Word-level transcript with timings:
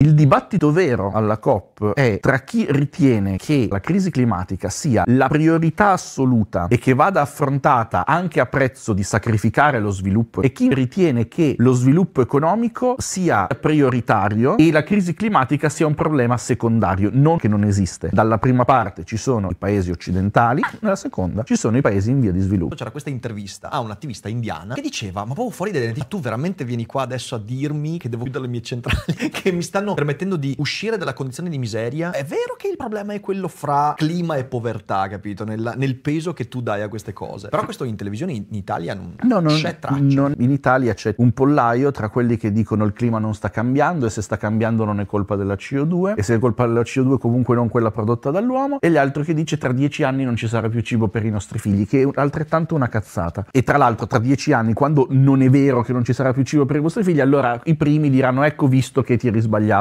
Il 0.00 0.14
dibattito 0.14 0.70
vero 0.70 1.10
alla 1.10 1.38
COP 1.38 1.94
è 1.94 2.20
tra 2.20 2.38
chi 2.42 2.64
ritiene 2.70 3.36
che 3.36 3.66
la 3.68 3.80
crisi 3.80 4.12
climatica 4.12 4.68
sia 4.68 5.02
la 5.04 5.26
priorità 5.26 5.90
assoluta 5.90 6.68
e 6.68 6.78
che 6.78 6.94
vada 6.94 7.20
affrontata 7.20 8.06
anche 8.06 8.38
a 8.38 8.46
prezzo 8.46 8.92
di 8.92 9.02
sacrificare 9.02 9.80
lo 9.80 9.90
sviluppo 9.90 10.40
e 10.40 10.52
chi 10.52 10.72
ritiene 10.72 11.26
che 11.26 11.56
lo 11.58 11.72
sviluppo 11.72 12.20
economico 12.20 12.94
sia 12.98 13.48
prioritario 13.60 14.56
e 14.56 14.70
la 14.70 14.84
crisi 14.84 15.14
climatica 15.14 15.68
sia 15.68 15.88
un 15.88 15.96
problema 15.96 16.36
secondario, 16.36 17.10
non 17.12 17.36
che 17.36 17.48
non 17.48 17.64
esiste. 17.64 18.10
Dalla 18.12 18.38
prima 18.38 18.64
parte 18.64 19.02
ci 19.02 19.16
sono 19.16 19.50
i 19.50 19.56
paesi 19.56 19.90
occidentali, 19.90 20.62
nella 20.78 20.94
seconda 20.94 21.42
ci 21.42 21.56
sono 21.56 21.76
i 21.76 21.80
paesi 21.80 22.10
in 22.10 22.20
via 22.20 22.30
di 22.30 22.38
sviluppo. 22.38 22.76
C'era 22.76 22.92
questa 22.92 23.10
intervista 23.10 23.68
a 23.68 23.80
un'attivista 23.80 24.28
indiana 24.28 24.74
che 24.74 24.80
diceva, 24.80 25.24
ma 25.24 25.34
proprio 25.34 25.50
fuori 25.50 25.72
dai 25.72 25.80
denti, 25.80 26.04
tu 26.06 26.20
veramente 26.20 26.64
vieni 26.64 26.86
qua 26.86 27.02
adesso 27.02 27.34
a 27.34 27.38
dirmi 27.40 27.98
che 27.98 28.08
devo 28.08 28.22
chiudere 28.22 28.44
le 28.44 28.50
mie 28.50 28.62
centrali, 28.62 29.02
che 29.32 29.50
mi 29.50 29.62
stanno 29.62 29.86
permettendo 29.94 30.36
di 30.36 30.54
uscire 30.58 30.96
dalla 30.96 31.12
condizione 31.12 31.48
di 31.50 31.58
miseria. 31.58 32.10
È 32.10 32.24
vero 32.24 32.54
che 32.56 32.68
il 32.68 32.76
problema 32.76 33.12
è 33.12 33.20
quello 33.20 33.48
fra 33.48 33.94
clima 33.96 34.36
e 34.36 34.44
povertà, 34.44 35.08
capito? 35.08 35.44
Nel, 35.44 35.74
nel 35.76 35.96
peso 35.96 36.32
che 36.32 36.48
tu 36.48 36.60
dai 36.60 36.82
a 36.82 36.88
queste 36.88 37.12
cose. 37.12 37.48
Però 37.48 37.64
questo 37.64 37.84
in 37.84 37.96
televisione 37.96 38.32
in 38.32 38.44
Italia 38.50 38.94
non, 38.94 39.14
No, 39.22 39.40
non, 39.40 39.54
c'è 39.54 39.78
traccia. 39.78 39.98
non- 40.00 40.34
in 40.38 40.50
Italia 40.50 40.94
c'è 40.94 41.14
un 41.18 41.32
pollaio 41.32 41.90
tra 41.90 42.08
quelli 42.08 42.36
che 42.36 42.52
dicono 42.52 42.84
il 42.84 42.92
clima 42.92 43.18
non 43.18 43.34
sta 43.34 43.50
cambiando 43.50 44.06
e 44.06 44.10
se 44.10 44.22
sta 44.22 44.36
cambiando 44.36 44.84
non 44.84 45.00
è 45.00 45.06
colpa 45.06 45.36
della 45.36 45.54
CO2 45.54 46.14
e 46.16 46.22
se 46.22 46.34
è 46.34 46.38
colpa 46.38 46.66
della 46.66 46.82
CO2 46.82 47.18
comunque 47.18 47.54
non 47.54 47.68
quella 47.68 47.90
prodotta 47.90 48.30
dall'uomo 48.30 48.78
e 48.80 48.90
gli 48.90 48.96
altri 48.96 49.24
che 49.24 49.34
dice 49.34 49.58
tra 49.58 49.72
dieci 49.72 50.02
anni 50.02 50.24
non 50.24 50.36
ci 50.36 50.46
sarà 50.48 50.68
più 50.68 50.80
cibo 50.80 51.08
per 51.08 51.24
i 51.24 51.30
nostri 51.30 51.58
figli 51.58 51.86
che 51.86 52.02
è 52.02 52.08
altrettanto 52.14 52.74
una 52.74 52.88
cazzata 52.88 53.46
e 53.50 53.62
tra 53.62 53.76
l'altro 53.76 54.06
tra 54.06 54.18
dieci 54.18 54.52
anni 54.52 54.72
quando 54.72 55.06
non 55.10 55.42
è 55.42 55.50
vero 55.50 55.82
che 55.82 55.92
non 55.92 56.04
ci 56.04 56.12
sarà 56.12 56.32
più 56.32 56.42
cibo 56.42 56.66
per 56.66 56.76
i 56.76 56.80
vostri 56.80 57.02
figli 57.02 57.20
allora 57.20 57.60
i 57.64 57.74
primi 57.76 58.10
diranno 58.10 58.42
ecco 58.42 58.66
visto 58.66 59.02
che 59.02 59.16
ti 59.16 59.26
eri 59.28 59.40
sbagliato 59.40 59.77